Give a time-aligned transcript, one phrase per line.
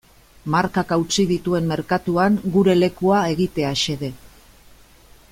[0.53, 4.09] Markak hautsi dituen merkatuan gure lekua egitea xede.